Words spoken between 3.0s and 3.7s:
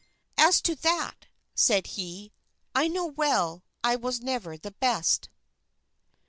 well